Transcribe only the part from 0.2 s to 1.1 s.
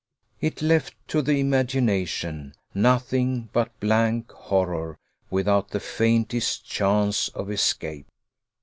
It left